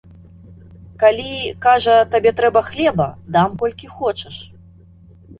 [1.01, 1.33] Калі,
[1.65, 4.35] кажа, табе трэба хлеба, дам колькі хочаш.